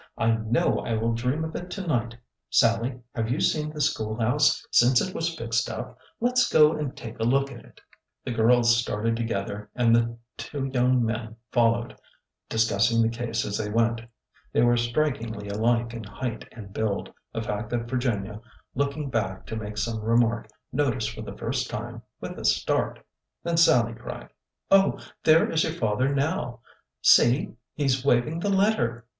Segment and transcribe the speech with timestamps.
[0.17, 2.17] I know I will dream of it to night.
[2.49, 5.95] Sallie, have you seen the school house since it was fixed up?
[6.19, 7.79] Let 's go and take a look at it."
[8.25, 11.97] The girls started together and the two young men fol lowed,
[12.49, 14.01] discussing the case as they went.
[14.53, 18.41] They were strik ingly alike in height and build, a fact that Virginia,
[18.73, 23.05] look ing back to make some remark, noticed for the first time with a start.
[23.43, 24.29] Then Sallie cried,"
[24.71, 26.61] Oh, there is your father now.
[27.03, 29.05] See 1 he 's waving the letter."